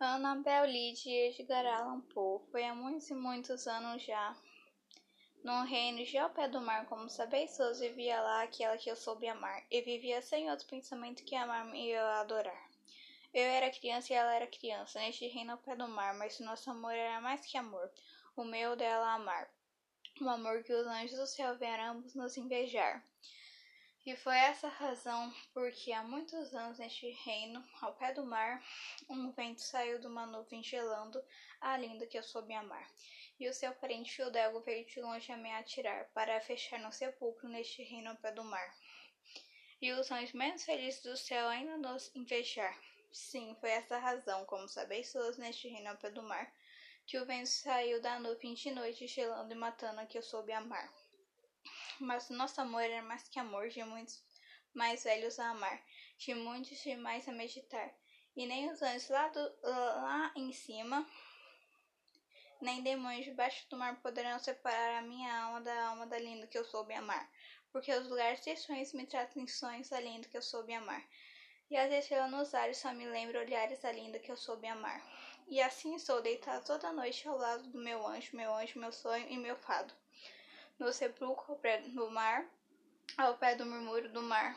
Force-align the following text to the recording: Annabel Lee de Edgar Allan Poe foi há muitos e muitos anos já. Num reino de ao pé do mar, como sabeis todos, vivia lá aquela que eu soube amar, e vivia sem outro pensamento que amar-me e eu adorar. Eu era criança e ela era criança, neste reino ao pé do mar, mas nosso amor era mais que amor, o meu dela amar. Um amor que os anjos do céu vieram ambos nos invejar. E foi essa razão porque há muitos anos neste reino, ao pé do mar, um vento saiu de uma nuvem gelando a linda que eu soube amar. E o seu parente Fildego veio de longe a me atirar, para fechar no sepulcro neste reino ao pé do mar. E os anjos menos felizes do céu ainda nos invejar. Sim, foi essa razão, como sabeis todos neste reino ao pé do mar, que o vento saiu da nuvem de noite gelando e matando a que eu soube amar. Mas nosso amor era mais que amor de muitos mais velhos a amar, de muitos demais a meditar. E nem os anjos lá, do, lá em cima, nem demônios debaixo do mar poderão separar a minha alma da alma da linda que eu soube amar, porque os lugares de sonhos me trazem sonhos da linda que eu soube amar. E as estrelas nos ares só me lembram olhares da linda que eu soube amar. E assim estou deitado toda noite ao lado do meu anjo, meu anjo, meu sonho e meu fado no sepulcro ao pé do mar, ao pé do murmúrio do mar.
Annabel 0.00 0.64
Lee 0.64 0.92
de 0.92 1.08
Edgar 1.08 1.64
Allan 1.64 2.00
Poe 2.00 2.44
foi 2.50 2.64
há 2.64 2.74
muitos 2.74 3.08
e 3.10 3.14
muitos 3.14 3.68
anos 3.68 4.02
já. 4.02 4.36
Num 5.44 5.62
reino 5.62 6.04
de 6.04 6.18
ao 6.18 6.30
pé 6.30 6.48
do 6.48 6.60
mar, 6.60 6.86
como 6.86 7.08
sabeis 7.08 7.56
todos, 7.56 7.78
vivia 7.78 8.20
lá 8.20 8.42
aquela 8.42 8.76
que 8.76 8.90
eu 8.90 8.96
soube 8.96 9.28
amar, 9.28 9.64
e 9.70 9.80
vivia 9.82 10.20
sem 10.20 10.50
outro 10.50 10.66
pensamento 10.66 11.24
que 11.24 11.36
amar-me 11.36 11.80
e 11.80 11.90
eu 11.90 12.04
adorar. 12.06 12.70
Eu 13.32 13.44
era 13.44 13.70
criança 13.70 14.12
e 14.12 14.16
ela 14.16 14.34
era 14.34 14.48
criança, 14.48 14.98
neste 14.98 15.28
reino 15.28 15.52
ao 15.52 15.58
pé 15.58 15.76
do 15.76 15.86
mar, 15.86 16.12
mas 16.14 16.40
nosso 16.40 16.68
amor 16.70 16.92
era 16.92 17.20
mais 17.20 17.46
que 17.46 17.56
amor, 17.56 17.88
o 18.36 18.42
meu 18.42 18.74
dela 18.74 19.14
amar. 19.14 19.48
Um 20.20 20.28
amor 20.28 20.64
que 20.64 20.72
os 20.72 20.86
anjos 20.88 21.18
do 21.18 21.26
céu 21.26 21.56
vieram 21.56 21.92
ambos 21.92 22.16
nos 22.16 22.36
invejar. 22.36 23.04
E 24.06 24.14
foi 24.14 24.36
essa 24.36 24.68
razão 24.68 25.32
porque 25.54 25.90
há 25.90 26.02
muitos 26.02 26.54
anos 26.54 26.78
neste 26.78 27.08
reino, 27.24 27.64
ao 27.80 27.94
pé 27.94 28.12
do 28.12 28.22
mar, 28.22 28.62
um 29.08 29.30
vento 29.30 29.62
saiu 29.62 29.98
de 29.98 30.06
uma 30.06 30.26
nuvem 30.26 30.62
gelando 30.62 31.24
a 31.58 31.74
linda 31.78 32.06
que 32.06 32.18
eu 32.18 32.22
soube 32.22 32.52
amar. 32.52 32.86
E 33.40 33.48
o 33.48 33.54
seu 33.54 33.72
parente 33.72 34.14
Fildego 34.14 34.60
veio 34.60 34.84
de 34.84 35.00
longe 35.00 35.32
a 35.32 35.38
me 35.38 35.50
atirar, 35.52 36.04
para 36.12 36.38
fechar 36.42 36.78
no 36.80 36.92
sepulcro 36.92 37.48
neste 37.48 37.82
reino 37.82 38.10
ao 38.10 38.16
pé 38.16 38.30
do 38.30 38.44
mar. 38.44 38.76
E 39.80 39.90
os 39.92 40.10
anjos 40.10 40.34
menos 40.34 40.64
felizes 40.64 41.02
do 41.02 41.16
céu 41.16 41.48
ainda 41.48 41.78
nos 41.78 42.14
invejar. 42.14 42.78
Sim, 43.10 43.56
foi 43.58 43.70
essa 43.70 43.96
razão, 43.96 44.44
como 44.44 44.68
sabeis 44.68 45.10
todos 45.12 45.38
neste 45.38 45.66
reino 45.66 45.88
ao 45.88 45.96
pé 45.96 46.10
do 46.10 46.22
mar, 46.22 46.52
que 47.06 47.18
o 47.18 47.24
vento 47.24 47.48
saiu 47.48 48.02
da 48.02 48.20
nuvem 48.20 48.52
de 48.52 48.70
noite 48.70 49.06
gelando 49.06 49.50
e 49.50 49.56
matando 49.56 50.00
a 50.00 50.06
que 50.06 50.18
eu 50.18 50.22
soube 50.22 50.52
amar. 50.52 50.92
Mas 52.00 52.28
nosso 52.28 52.60
amor 52.60 52.82
era 52.82 53.02
mais 53.02 53.28
que 53.28 53.38
amor 53.38 53.68
de 53.68 53.82
muitos 53.84 54.22
mais 54.74 55.04
velhos 55.04 55.38
a 55.38 55.50
amar, 55.50 55.80
de 56.18 56.34
muitos 56.34 56.82
demais 56.82 57.28
a 57.28 57.32
meditar. 57.32 57.94
E 58.36 58.46
nem 58.46 58.70
os 58.70 58.82
anjos 58.82 59.08
lá, 59.08 59.28
do, 59.28 59.54
lá 59.62 60.32
em 60.34 60.52
cima, 60.52 61.06
nem 62.60 62.82
demônios 62.82 63.26
debaixo 63.26 63.68
do 63.70 63.76
mar 63.76 64.00
poderão 64.02 64.38
separar 64.40 64.98
a 64.98 65.02
minha 65.02 65.32
alma 65.44 65.60
da 65.60 65.86
alma 65.86 66.06
da 66.06 66.18
linda 66.18 66.48
que 66.48 66.58
eu 66.58 66.64
soube 66.64 66.92
amar, 66.94 67.30
porque 67.70 67.92
os 67.92 68.08
lugares 68.08 68.40
de 68.40 68.56
sonhos 68.56 68.92
me 68.92 69.06
trazem 69.06 69.46
sonhos 69.46 69.88
da 69.88 70.00
linda 70.00 70.28
que 70.28 70.36
eu 70.36 70.42
soube 70.42 70.74
amar. 70.74 71.02
E 71.70 71.76
as 71.76 71.92
estrelas 71.92 72.30
nos 72.30 72.54
ares 72.54 72.78
só 72.78 72.92
me 72.92 73.06
lembram 73.06 73.40
olhares 73.40 73.80
da 73.80 73.92
linda 73.92 74.18
que 74.18 74.30
eu 74.30 74.36
soube 74.36 74.66
amar. 74.66 75.00
E 75.46 75.62
assim 75.62 75.94
estou 75.94 76.20
deitado 76.20 76.64
toda 76.64 76.92
noite 76.92 77.28
ao 77.28 77.36
lado 77.36 77.68
do 77.68 77.78
meu 77.78 78.04
anjo, 78.06 78.36
meu 78.36 78.52
anjo, 78.52 78.80
meu 78.80 78.92
sonho 78.92 79.26
e 79.28 79.36
meu 79.36 79.56
fado 79.56 79.94
no 80.78 80.92
sepulcro 80.92 81.52
ao 81.52 81.58
pé 81.58 81.78
do 81.78 82.10
mar, 82.10 82.44
ao 83.16 83.34
pé 83.34 83.54
do 83.54 83.66
murmúrio 83.66 84.10
do 84.10 84.22
mar. 84.22 84.56